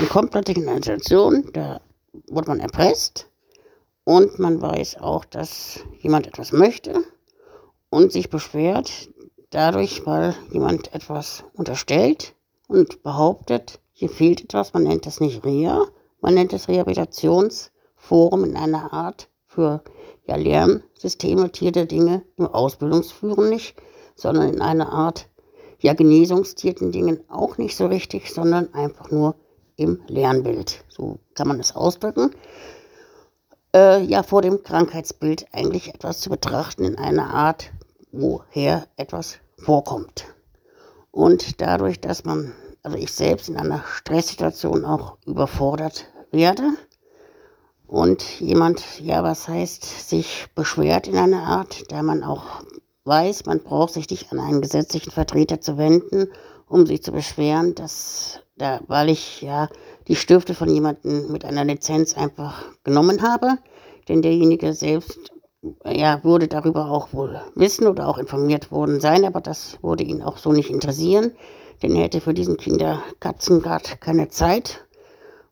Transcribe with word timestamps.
In 0.00 0.68
eine 0.68 0.76
Situation, 0.76 1.50
da 1.52 1.80
wurde 2.28 2.48
man 2.48 2.60
erpresst. 2.60 3.28
Und 4.04 4.38
man 4.38 4.62
weiß 4.62 4.98
auch, 5.00 5.24
dass 5.24 5.80
jemand 6.00 6.28
etwas 6.28 6.52
möchte 6.52 7.02
und 7.90 8.12
sich 8.12 8.30
beschwert 8.30 9.10
dadurch, 9.50 10.06
weil 10.06 10.36
jemand 10.52 10.94
etwas 10.94 11.42
unterstellt 11.52 12.36
und 12.68 13.02
behauptet, 13.02 13.80
hier 13.92 14.08
fehlt 14.08 14.44
etwas, 14.44 14.72
man 14.72 14.84
nennt 14.84 15.04
das 15.04 15.18
nicht 15.18 15.44
Reha, 15.44 15.86
man 16.20 16.34
nennt 16.34 16.52
es 16.52 16.68
Rehabilitationsforum 16.68 18.44
in 18.44 18.56
einer 18.56 18.92
Art 18.92 19.28
für 19.48 19.82
ja, 20.28 20.36
Lernsysteme, 20.36 21.50
Tier 21.50 21.72
Dinge 21.72 22.22
im 22.36 22.46
Ausbildungsführen 22.46 23.50
nicht, 23.50 23.74
sondern 24.14 24.54
in 24.54 24.60
einer 24.60 24.92
Art 24.92 25.28
ja, 25.80 25.92
genesungstierten 25.92 26.92
Dingen 26.92 27.24
auch 27.28 27.58
nicht 27.58 27.76
so 27.76 27.86
richtig, 27.86 28.32
sondern 28.32 28.72
einfach 28.74 29.10
nur 29.10 29.34
im 29.78 30.02
Lernbild. 30.08 30.84
So 30.88 31.20
kann 31.34 31.48
man 31.48 31.58
es 31.60 31.74
ausdrücken. 31.74 32.34
Äh, 33.74 34.02
ja, 34.04 34.22
vor 34.22 34.42
dem 34.42 34.62
Krankheitsbild 34.62 35.46
eigentlich 35.52 35.94
etwas 35.94 36.20
zu 36.20 36.28
betrachten 36.28 36.84
in 36.84 36.98
einer 36.98 37.32
Art, 37.32 37.70
woher 38.12 38.86
etwas 38.96 39.38
vorkommt. 39.56 40.26
Und 41.10 41.60
dadurch, 41.60 42.00
dass 42.00 42.24
man, 42.24 42.52
also 42.82 42.98
ich 42.98 43.12
selbst 43.12 43.48
in 43.48 43.56
einer 43.56 43.84
Stresssituation 43.86 44.84
auch 44.84 45.16
überfordert 45.26 46.06
werde 46.30 46.70
und 47.86 48.40
jemand, 48.40 49.00
ja, 49.00 49.22
was 49.22 49.48
heißt, 49.48 50.08
sich 50.08 50.46
beschwert 50.54 51.06
in 51.06 51.16
einer 51.16 51.44
Art, 51.44 51.90
da 51.90 52.02
man 52.02 52.24
auch 52.24 52.62
weiß, 53.04 53.46
man 53.46 53.62
braucht 53.62 53.94
sich 53.94 54.10
nicht 54.10 54.32
an 54.32 54.40
einen 54.40 54.60
gesetzlichen 54.60 55.10
Vertreter 55.10 55.60
zu 55.60 55.78
wenden, 55.78 56.28
um 56.68 56.86
sich 56.86 57.02
zu 57.02 57.12
beschweren, 57.12 57.74
dass 57.74 58.40
da, 58.56 58.80
weil 58.86 59.08
ich 59.08 59.42
ja 59.42 59.68
die 60.08 60.16
Stifte 60.16 60.54
von 60.54 60.68
jemandem 60.68 61.30
mit 61.30 61.44
einer 61.44 61.64
Lizenz 61.64 62.16
einfach 62.16 62.64
genommen 62.84 63.22
habe, 63.22 63.58
denn 64.08 64.22
derjenige 64.22 64.72
selbst 64.72 65.32
ja, 65.84 66.22
würde 66.24 66.48
darüber 66.48 66.90
auch 66.90 67.12
wohl 67.12 67.40
wissen 67.54 67.86
oder 67.86 68.08
auch 68.08 68.18
informiert 68.18 68.70
worden 68.70 69.00
sein, 69.00 69.24
aber 69.24 69.40
das 69.40 69.78
würde 69.82 70.04
ihn 70.04 70.22
auch 70.22 70.38
so 70.38 70.52
nicht 70.52 70.70
interessieren, 70.70 71.32
denn 71.82 71.94
er 71.94 72.04
hätte 72.04 72.20
für 72.20 72.34
diesen 72.34 72.56
Kinderkatzengard 72.56 74.00
keine 74.00 74.28
Zeit. 74.28 74.84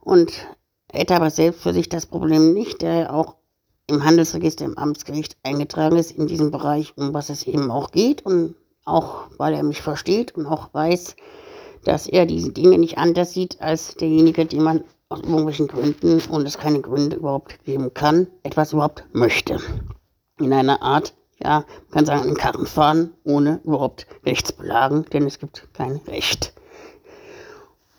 Und 0.00 0.46
hätte 0.92 1.16
aber 1.16 1.30
selbst 1.30 1.62
für 1.62 1.72
sich 1.72 1.88
das 1.88 2.06
Problem 2.06 2.54
nicht, 2.54 2.82
der 2.82 3.12
auch 3.12 3.36
im 3.88 4.04
Handelsregister 4.04 4.64
im 4.64 4.78
Amtsgericht 4.78 5.36
eingetragen 5.42 5.96
ist 5.96 6.12
in 6.12 6.26
diesem 6.26 6.50
Bereich, 6.50 6.96
um 6.96 7.14
was 7.14 7.30
es 7.30 7.44
eben 7.44 7.70
auch 7.70 7.90
geht. 7.90 8.24
Und 8.24 8.54
auch 8.86 9.26
weil 9.36 9.54
er 9.54 9.62
mich 9.62 9.82
versteht 9.82 10.34
und 10.34 10.46
auch 10.46 10.72
weiß, 10.72 11.16
dass 11.84 12.06
er 12.06 12.26
diese 12.26 12.52
Dinge 12.52 12.78
nicht 12.78 12.98
anders 12.98 13.32
sieht 13.32 13.60
als 13.60 13.94
derjenige, 13.94 14.46
den 14.46 14.62
man 14.62 14.84
aus 15.08 15.20
irgendwelchen 15.20 15.68
Gründen 15.68 16.20
und 16.30 16.46
es 16.46 16.58
keine 16.58 16.80
Gründe 16.80 17.16
überhaupt 17.16 17.62
geben 17.64 17.94
kann, 17.94 18.26
etwas 18.42 18.72
überhaupt 18.72 19.04
möchte. 19.12 19.60
In 20.40 20.52
einer 20.52 20.82
Art, 20.82 21.14
ja, 21.42 21.64
man 21.66 21.90
kann 21.90 22.06
sagen, 22.06 22.22
einen 22.22 22.36
Karren 22.36 22.66
fahren, 22.66 23.12
ohne 23.24 23.60
überhaupt 23.64 24.06
Rechtsbelagen, 24.24 25.04
denn 25.12 25.26
es 25.26 25.38
gibt 25.38 25.68
kein 25.74 25.96
Recht. 26.08 26.54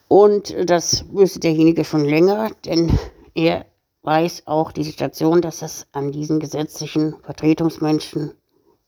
Und 0.09 0.55
das 0.69 1.05
wüsste 1.11 1.39
derjenige 1.39 1.85
schon 1.85 2.05
länger, 2.05 2.52
denn 2.65 2.97
er 3.35 3.65
weiß 4.03 4.43
auch 4.45 4.71
die 4.71 4.83
Situation, 4.83 5.41
dass 5.41 5.61
es 5.61 5.88
an 5.91 6.11
diesen 6.11 6.39
gesetzlichen 6.39 7.15
Vertretungsmenschen 7.23 8.33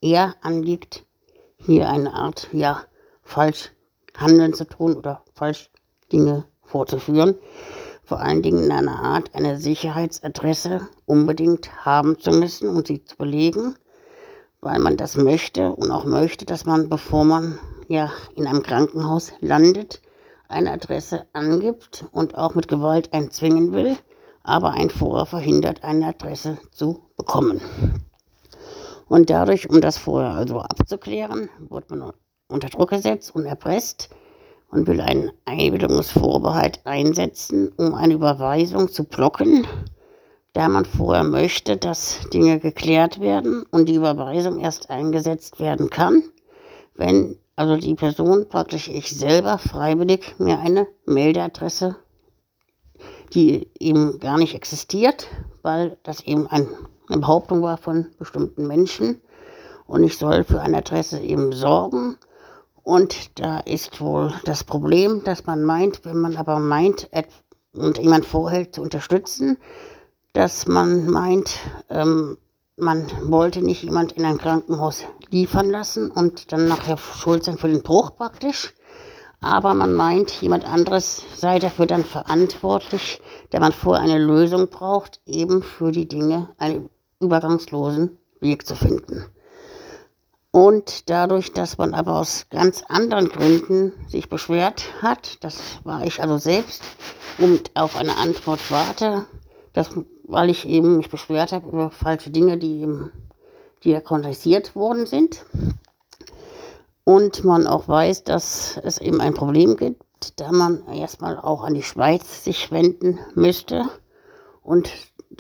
eher 0.01 0.35
anliegt, 0.41 1.05
hier 1.59 1.89
eine 1.89 2.13
Art, 2.13 2.47
ja, 2.51 2.83
falsch 3.21 3.71
Handeln 4.17 4.53
zu 4.53 4.65
tun 4.65 4.95
oder 4.95 5.23
falsch 5.33 5.69
Dinge 6.11 6.45
vorzuführen. 6.63 7.35
Vor 8.03 8.19
allen 8.19 8.41
Dingen 8.41 8.63
in 8.63 8.71
einer 8.71 8.99
Art, 8.99 9.35
eine 9.35 9.59
Sicherheitsadresse 9.59 10.87
unbedingt 11.05 11.85
haben 11.85 12.19
zu 12.19 12.31
müssen 12.31 12.69
und 12.69 12.87
sie 12.87 13.03
zu 13.03 13.15
belegen, 13.17 13.75
weil 14.61 14.79
man 14.79 14.97
das 14.97 15.15
möchte 15.15 15.71
und 15.71 15.91
auch 15.91 16.05
möchte, 16.05 16.45
dass 16.45 16.65
man, 16.65 16.89
bevor 16.89 17.23
man 17.23 17.59
ja 17.87 18.11
in 18.35 18.47
einem 18.47 18.63
Krankenhaus 18.63 19.31
landet, 19.41 20.01
eine 20.47 20.71
Adresse 20.71 21.27
angibt 21.33 22.05
und 22.11 22.35
auch 22.35 22.55
mit 22.55 22.67
Gewalt 22.67 23.13
einzwingen 23.13 23.71
will 23.71 23.97
aber 24.49 24.71
ein 24.71 24.89
Vorher 24.89 25.25
verhindert, 25.25 25.83
eine 25.83 26.07
Adresse 26.07 26.57
zu 26.71 27.03
bekommen. 27.15 27.61
Und 29.09 29.29
dadurch, 29.29 29.69
um 29.69 29.81
das 29.81 29.97
vorher 29.97 30.31
also 30.31 30.59
abzuklären, 30.59 31.49
wird 31.67 31.89
man 31.89 32.13
unter 32.47 32.69
Druck 32.69 32.91
gesetzt 32.91 33.35
und 33.35 33.45
erpresst 33.45 34.09
und 34.71 34.87
will 34.87 35.01
einen 35.01 35.31
Einwilligungsvorbehalt 35.45 36.85
einsetzen, 36.85 37.71
um 37.75 37.93
eine 37.93 38.13
Überweisung 38.13 38.89
zu 38.89 39.03
blocken, 39.03 39.67
da 40.53 40.69
man 40.69 40.85
vorher 40.85 41.23
möchte, 41.23 41.75
dass 41.75 42.21
Dinge 42.31 42.59
geklärt 42.59 43.19
werden 43.19 43.65
und 43.71 43.89
die 43.89 43.95
Überweisung 43.95 44.59
erst 44.59 44.89
eingesetzt 44.89 45.59
werden 45.59 45.89
kann, 45.89 46.23
wenn 46.95 47.37
also 47.55 47.75
die 47.75 47.95
Person, 47.95 48.47
praktisch 48.47 48.87
ich 48.87 49.09
selber, 49.09 49.57
freiwillig 49.57 50.35
mir 50.37 50.59
eine 50.59 50.87
Meldeadresse 51.05 51.97
die 53.33 53.69
eben 53.79 54.19
gar 54.19 54.37
nicht 54.37 54.55
existiert, 54.55 55.27
weil 55.61 55.97
das 56.03 56.21
eben 56.21 56.47
ein, 56.47 56.67
eine 57.09 57.21
Behauptung 57.21 57.61
war 57.61 57.77
von 57.77 58.07
bestimmten 58.17 58.67
Menschen. 58.67 59.21
Und 59.87 60.03
ich 60.03 60.17
soll 60.17 60.43
für 60.43 60.61
eine 60.61 60.77
Adresse 60.77 61.19
eben 61.19 61.51
sorgen. 61.51 62.17
Und 62.83 63.39
da 63.39 63.59
ist 63.59 63.99
wohl 63.99 64.33
das 64.45 64.63
Problem, 64.63 65.23
dass 65.23 65.45
man 65.45 65.63
meint, 65.63 66.05
wenn 66.05 66.17
man 66.17 66.37
aber 66.37 66.59
meint 66.59 67.09
und 67.73 67.97
jemand 67.97 68.25
vorhält 68.25 68.75
zu 68.75 68.81
unterstützen, 68.81 69.57
dass 70.33 70.67
man 70.67 71.07
meint, 71.07 71.57
ähm, 71.89 72.37
man 72.77 73.07
wollte 73.23 73.61
nicht 73.61 73.83
jemand 73.83 74.13
in 74.13 74.25
ein 74.25 74.37
Krankenhaus 74.37 75.03
liefern 75.29 75.69
lassen 75.69 76.11
und 76.11 76.51
dann 76.51 76.67
nachher 76.67 76.97
schuld 76.97 77.43
sein 77.43 77.57
für 77.57 77.67
den 77.67 77.83
Bruch 77.83 78.15
praktisch 78.15 78.73
aber 79.41 79.73
man 79.73 79.93
meint, 79.93 80.41
jemand 80.41 80.65
anderes 80.65 81.23
sei 81.35 81.59
dafür 81.59 81.85
dann 81.85 82.03
verantwortlich, 82.03 83.21
da 83.51 83.59
man 83.59 83.71
vorher 83.71 84.03
eine 84.03 84.17
Lösung 84.17 84.67
braucht, 84.69 85.21
eben 85.25 85.63
für 85.63 85.91
die 85.91 86.07
Dinge 86.07 86.49
einen 86.57 86.89
übergangslosen 87.19 88.17
Weg 88.39 88.65
zu 88.65 88.75
finden. 88.75 89.25
Und 90.51 91.09
dadurch, 91.09 91.53
dass 91.53 91.77
man 91.77 91.93
aber 91.93 92.15
aus 92.15 92.47
ganz 92.49 92.83
anderen 92.87 93.29
Gründen 93.29 93.93
sich 94.07 94.29
beschwert 94.29 94.85
hat, 95.01 95.43
das 95.43 95.79
war 95.83 96.03
ich 96.05 96.21
also 96.21 96.37
selbst, 96.37 96.83
und 97.37 97.71
auf 97.75 97.95
eine 97.95 98.17
Antwort 98.17 98.59
warte, 98.71 99.25
dass, 99.73 99.91
weil 100.23 100.49
ich 100.49 100.67
eben 100.67 100.97
mich 100.97 101.09
beschwert 101.09 101.51
habe 101.51 101.67
über 101.67 101.91
falsche 101.91 102.31
Dinge, 102.31 102.57
die 102.57 102.81
eben 102.81 103.11
die 103.83 103.99
kondensiert 104.01 104.75
worden 104.75 105.05
sind, 105.05 105.45
und 107.09 107.43
man 107.43 107.65
auch 107.65 107.87
weiß, 107.87 108.23
dass 108.23 108.79
es 108.83 108.99
eben 108.99 109.19
ein 109.19 109.33
Problem 109.33 109.77
gibt, 109.77 110.39
da 110.39 110.51
man 110.51 110.85
erstmal 110.89 111.39
auch 111.39 111.63
an 111.63 111.73
die 111.73 111.81
Schweiz 111.81 112.43
sich 112.43 112.71
wenden 112.71 113.17
müsste. 113.33 113.85
Und 114.61 114.91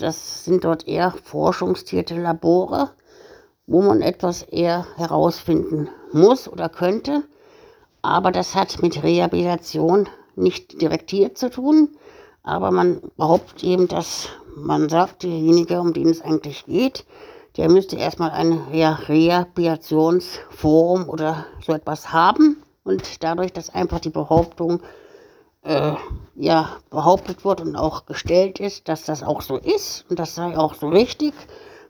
das 0.01 0.45
sind 0.45 0.63
dort 0.63 0.87
eher 0.87 1.13
forschungstierte 1.23 2.19
Labore, 2.19 2.91
wo 3.67 3.81
man 3.81 4.01
etwas 4.01 4.43
eher 4.43 4.87
herausfinden 4.95 5.89
muss 6.11 6.47
oder 6.47 6.69
könnte. 6.69 7.23
Aber 8.01 8.31
das 8.31 8.55
hat 8.55 8.81
mit 8.81 9.03
Rehabilitation 9.03 10.07
nicht 10.35 10.81
direkt 10.81 11.11
hier 11.11 11.35
zu 11.35 11.49
tun. 11.49 11.89
Aber 12.43 12.71
man 12.71 13.01
behauptet 13.17 13.61
eben, 13.63 13.87
dass 13.87 14.29
man 14.55 14.89
sagt, 14.89 15.23
derjenige, 15.23 15.81
um 15.81 15.93
den 15.93 16.09
es 16.09 16.21
eigentlich 16.21 16.65
geht, 16.65 17.05
der 17.57 17.69
müsste 17.69 17.97
erstmal 17.97 18.31
ein 18.31 18.53
Rehabilitationsforum 18.53 21.09
oder 21.09 21.45
so 21.65 21.73
etwas 21.73 22.13
haben. 22.13 22.63
Und 22.83 23.23
dadurch, 23.23 23.53
dass 23.53 23.69
einfach 23.69 23.99
die 23.99 24.09
Behauptung 24.09 24.81
äh, 25.63 25.93
ja, 26.35 26.77
behauptet 26.89 27.43
wird 27.43 27.61
und 27.61 27.75
auch 27.75 28.05
gestellt 28.05 28.59
ist, 28.59 28.87
dass 28.87 29.03
das 29.03 29.23
auch 29.23 29.41
so 29.41 29.57
ist 29.57 30.05
und 30.09 30.19
das 30.19 30.35
sei 30.35 30.57
auch 30.57 30.73
so 30.73 30.87
richtig, 30.89 31.33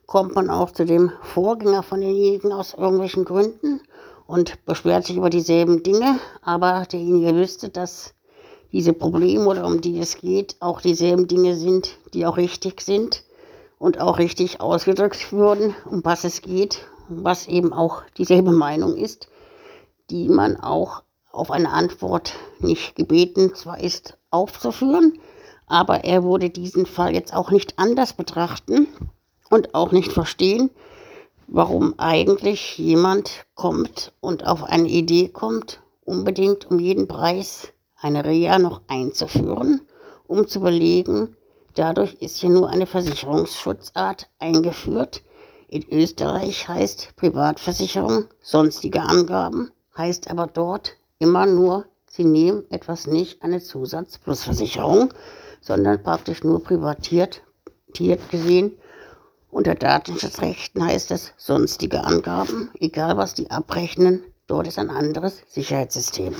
kommt 0.05 0.35
man 0.35 0.49
auch 0.49 0.71
zu 0.71 0.85
dem 0.85 1.11
Vorgänger 1.21 1.83
von 1.83 2.01
denjenigen 2.01 2.51
aus 2.51 2.73
irgendwelchen 2.73 3.25
Gründen 3.25 3.81
und 4.25 4.63
beschwert 4.65 5.05
sich 5.05 5.17
über 5.17 5.29
dieselben 5.29 5.83
Dinge, 5.83 6.19
aber 6.41 6.85
derjenige 6.91 7.35
wüsste, 7.35 7.69
dass 7.69 8.13
diese 8.71 8.93
Probleme 8.93 9.45
oder 9.45 9.65
um 9.65 9.81
die 9.81 9.99
es 9.99 10.17
geht, 10.17 10.55
auch 10.59 10.81
dieselben 10.81 11.27
Dinge 11.27 11.55
sind, 11.55 11.97
die 12.13 12.25
auch 12.25 12.37
richtig 12.37 12.81
sind 12.81 13.23
und 13.77 13.99
auch 13.99 14.19
richtig 14.19 14.61
ausgedrückt 14.61 15.31
wurden, 15.31 15.75
um 15.89 16.03
was 16.03 16.23
es 16.23 16.41
geht, 16.41 16.85
was 17.07 17.47
eben 17.47 17.73
auch 17.73 18.03
dieselbe 18.17 18.51
Meinung 18.51 18.95
ist, 18.95 19.29
die 20.09 20.27
man 20.29 20.57
auch 20.57 21.03
auf 21.31 21.51
eine 21.51 21.71
Antwort 21.71 22.33
nicht 22.59 22.95
gebeten 22.95 23.53
zwar 23.55 23.79
ist 23.79 24.17
aufzuführen, 24.31 25.19
aber 25.67 26.03
er 26.03 26.23
würde 26.23 26.49
diesen 26.49 26.85
Fall 26.85 27.13
jetzt 27.13 27.33
auch 27.33 27.51
nicht 27.51 27.77
anders 27.77 28.13
betrachten 28.13 28.87
und 29.49 29.75
auch 29.75 29.91
nicht 29.91 30.11
verstehen, 30.11 30.69
warum 31.47 31.95
eigentlich 31.97 32.77
jemand 32.77 33.45
kommt 33.55 34.13
und 34.19 34.45
auf 34.45 34.63
eine 34.63 34.87
Idee 34.87 35.29
kommt, 35.29 35.81
unbedingt 36.03 36.69
um 36.69 36.79
jeden 36.79 37.07
Preis 37.07 37.69
eine 37.95 38.25
Reha 38.25 38.59
noch 38.59 38.81
einzuführen 38.87 39.81
um 40.29 40.47
zu 40.47 40.61
belegen, 40.61 41.35
dadurch 41.73 42.13
ist 42.21 42.37
hier 42.37 42.51
nur 42.51 42.69
eine 42.69 42.85
Versicherungsschutzart 42.85 44.29
eingeführt. 44.37 45.23
In 45.67 45.83
Österreich 45.91 46.67
heißt 46.67 47.15
Privatversicherung 47.15 48.25
sonstige 48.41 49.01
Angaben, 49.01 49.71
heißt 49.97 50.29
aber 50.29 50.45
dort 50.47 50.97
immer 51.19 51.45
nur, 51.45 51.85
Sie 52.09 52.23
nehmen 52.23 52.63
etwas 52.71 53.05
nicht 53.05 53.43
eine 53.43 53.61
Zusatz-Plus-Versicherung, 53.61 55.13
sondern 55.61 56.01
praktisch 56.01 56.43
nur 56.43 56.63
privatiert 56.63 57.43
gesehen. 57.93 58.77
Unter 59.51 59.75
Datenschutzrechten 59.75 60.83
heißt 60.83 61.11
es 61.11 61.33
sonstige 61.37 62.03
Angaben, 62.03 62.71
egal 62.79 63.17
was 63.17 63.35
die 63.35 63.51
abrechnen, 63.51 64.23
dort 64.47 64.67
ist 64.67 64.79
ein 64.79 64.89
anderes 64.89 65.43
Sicherheitssystem. 65.47 66.33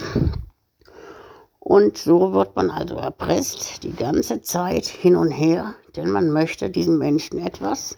Und 1.60 1.98
so 1.98 2.34
wird 2.34 2.56
man 2.56 2.72
also 2.72 2.96
erpresst 2.96 3.84
die 3.84 3.94
ganze 3.94 4.42
Zeit 4.42 4.86
hin 4.86 5.16
und 5.16 5.32
her, 5.32 5.76
denn 5.96 6.10
man 6.10 6.32
möchte 6.32 6.70
diesen 6.70 6.98
Menschen 6.98 7.40
etwas 7.46 7.98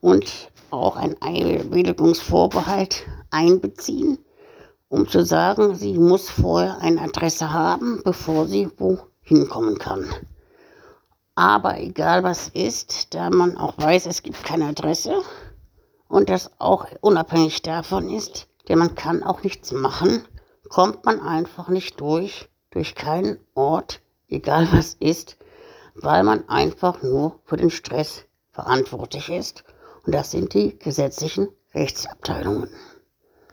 und 0.00 0.50
auch 0.70 0.96
ein 0.96 1.14
Einwilligungsvorbehalt 1.20 3.06
einbeziehen, 3.30 4.18
um 4.94 5.08
zu 5.08 5.24
sagen, 5.24 5.74
sie 5.74 5.98
muss 5.98 6.30
vorher 6.30 6.78
eine 6.78 7.00
Adresse 7.00 7.52
haben, 7.52 8.00
bevor 8.04 8.46
sie 8.46 8.70
wohin 8.76 9.48
kommen 9.48 9.76
kann. 9.76 10.08
Aber 11.34 11.80
egal 11.80 12.22
was 12.22 12.46
ist, 12.48 13.12
da 13.12 13.28
man 13.28 13.56
auch 13.56 13.76
weiß, 13.76 14.06
es 14.06 14.22
gibt 14.22 14.44
keine 14.44 14.66
Adresse 14.66 15.20
und 16.06 16.28
das 16.28 16.52
auch 16.60 16.86
unabhängig 17.00 17.62
davon 17.62 18.08
ist, 18.08 18.46
denn 18.68 18.78
man 18.78 18.94
kann 18.94 19.24
auch 19.24 19.42
nichts 19.42 19.72
machen, 19.72 20.24
kommt 20.68 21.04
man 21.04 21.18
einfach 21.18 21.68
nicht 21.68 22.00
durch 22.00 22.48
durch 22.70 22.94
keinen 22.94 23.38
Ort, 23.54 24.00
egal 24.28 24.68
was 24.70 24.94
ist, 24.94 25.36
weil 25.96 26.22
man 26.22 26.48
einfach 26.48 27.02
nur 27.02 27.40
für 27.44 27.56
den 27.56 27.70
Stress 27.70 28.26
verantwortlich 28.52 29.28
ist. 29.28 29.64
Und 30.06 30.14
das 30.14 30.30
sind 30.30 30.54
die 30.54 30.78
gesetzlichen 30.78 31.48
Rechtsabteilungen. 31.74 32.68